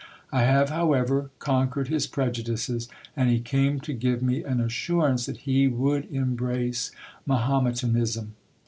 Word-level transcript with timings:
I 0.31 0.41
have, 0.45 0.71
however, 0.71 1.29
conquered 1.37 1.87
his 1.87 2.07
prejudices; 2.07 2.89
and 3.15 3.29
he 3.29 3.39
came 3.39 3.79
to 3.81 3.93
give 3.93 4.23
me 4.23 4.43
an 4.43 4.59
assurance 4.59 5.27
that 5.27 5.41
he 5.45 5.67
would 5.67 6.09
embrace 6.11 6.89
Mahometanism. 7.27 8.33